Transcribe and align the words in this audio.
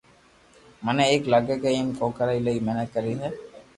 ميني 0.85 1.05
تو 1.23 1.27
لگي 1.33 1.55
ھي 1.61 1.61
ڪي 1.65 1.71
مني 1.85 2.33
ايلائي 2.35 2.59
محنت 2.67 2.87
ڪروي 2.95 3.15
ھي 3.21 3.29